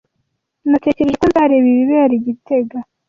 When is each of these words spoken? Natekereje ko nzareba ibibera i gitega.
Natekereje 0.71 1.15
ko 1.21 1.25
nzareba 1.29 1.67
ibibera 1.73 2.13
i 2.15 2.21
gitega. 2.25 2.77